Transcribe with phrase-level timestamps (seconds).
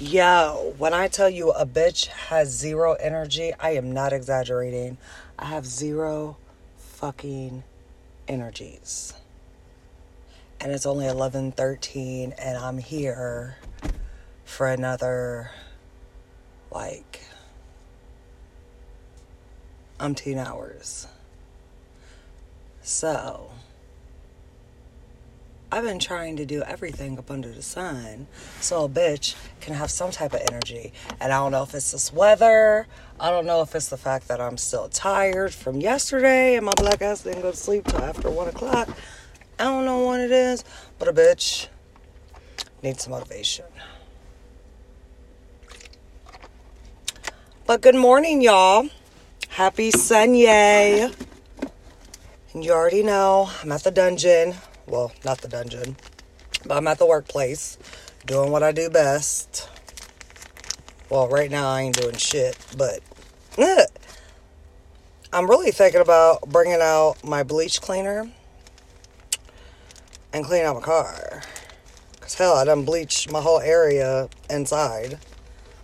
[0.00, 4.96] Yo, when I tell you a bitch has zero energy, I am not exaggerating.
[5.38, 6.38] I have zero
[6.78, 7.62] fucking
[8.26, 9.12] energies.
[10.58, 13.58] And it's only 11:13 and I'm here
[14.46, 15.50] for another
[16.70, 17.20] like
[19.98, 21.08] umpteen hours.
[22.80, 23.50] So,
[25.72, 28.26] I've been trying to do everything up under the sun
[28.60, 30.92] so a bitch can have some type of energy.
[31.20, 32.88] And I don't know if it's this weather.
[33.20, 36.72] I don't know if it's the fact that I'm still tired from yesterday and my
[36.74, 38.88] black ass didn't go to sleep till after one o'clock.
[39.60, 40.64] I don't know what it is,
[40.98, 41.68] but a bitch
[42.82, 43.66] needs some motivation.
[47.64, 48.88] But good morning, y'all.
[49.50, 51.12] Happy Sunday.
[52.54, 54.56] And you already know I'm at the dungeon
[54.86, 55.96] well, not the dungeon,
[56.66, 57.78] but I'm at the workplace
[58.26, 59.68] doing what I do best.
[61.08, 63.00] Well, right now I ain't doing shit, but
[65.32, 68.30] I'm really thinking about bringing out my bleach cleaner
[70.32, 71.42] and clean out my car.
[72.12, 75.18] Because hell, I done bleached my whole area inside.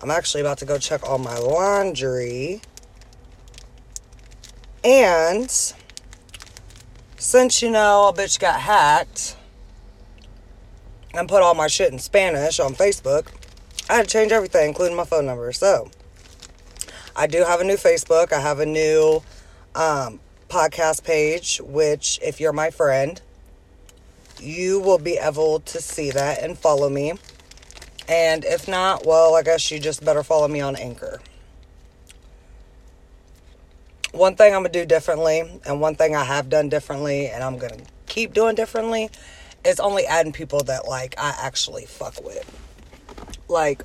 [0.00, 2.60] I'm actually about to go check all my laundry.
[4.82, 5.48] And
[7.32, 9.36] since you know a bitch got hacked
[11.14, 13.28] and put all my shit in Spanish on Facebook,
[13.88, 15.50] I had to change everything, including my phone number.
[15.54, 15.90] So
[17.16, 18.34] I do have a new Facebook.
[18.34, 19.22] I have a new
[19.74, 23.18] um, podcast page, which, if you're my friend,
[24.38, 27.14] you will be able to see that and follow me.
[28.08, 31.18] And if not, well, I guess you just better follow me on Anchor
[34.12, 37.58] one thing I'm gonna do differently, and one thing I have done differently, and I'm
[37.58, 39.10] gonna keep doing differently,
[39.64, 42.44] is only adding people that like I actually fuck with.
[43.48, 43.82] Like,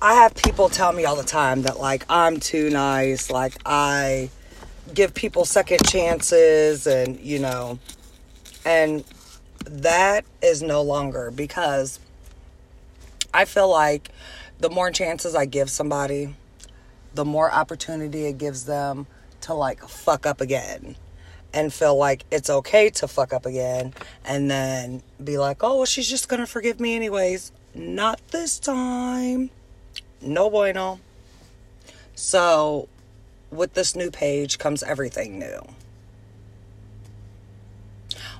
[0.00, 4.30] I have people tell me all the time that like I'm too nice, like I
[4.92, 7.78] give people second chances, and you know,
[8.66, 9.04] and
[9.64, 11.98] that is no longer because
[13.32, 14.10] I feel like
[14.60, 16.34] the more chances I give somebody,
[17.14, 19.06] the more opportunity it gives them
[19.42, 20.96] to like fuck up again
[21.52, 23.94] and feel like it's okay to fuck up again
[24.24, 27.52] and then be like, oh, well, she's just gonna forgive me anyways.
[27.74, 29.50] Not this time.
[30.20, 31.00] No bueno.
[32.14, 32.88] So,
[33.50, 35.60] with this new page comes everything new.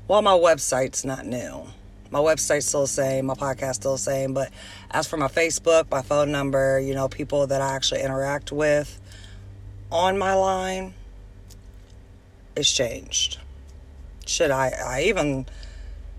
[0.07, 1.67] Well, my website's not new.
[2.11, 4.51] My website's still the same, my podcast's still the same, but
[4.91, 9.01] as for my Facebook, my phone number, you know, people that I actually interact with
[9.91, 10.95] on my line,
[12.57, 13.39] it's changed.
[14.27, 15.47] Should I, I even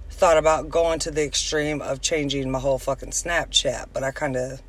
[0.09, 4.35] thought about going to the extreme of changing my whole fucking Snapchat, but I kind
[4.35, 4.61] of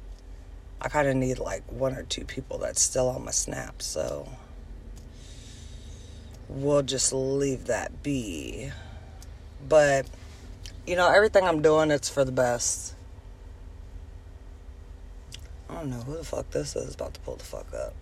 [0.80, 4.28] I kind of need like one or two people that's still on my Snap, so
[6.48, 8.70] we'll just leave that be.
[9.68, 10.06] But
[10.86, 12.94] you know, everything I'm doing, it's for the best.
[15.68, 17.94] I don't know who the fuck this is about to pull the fuck up.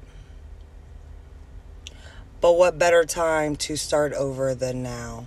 [2.41, 5.27] But what better time to start over than now?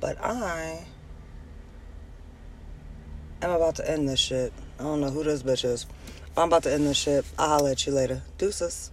[0.00, 0.86] But I
[3.40, 4.52] am about to end this shit.
[4.80, 5.86] I don't know who this bitch is.
[6.36, 7.24] I'm about to end this shit.
[7.38, 8.22] I'll holler at you later.
[8.38, 8.90] Deuces.